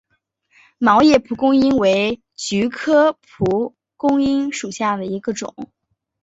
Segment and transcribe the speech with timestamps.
[0.79, 5.55] 毛叶蒲公英为菊科蒲公英属下的一个种。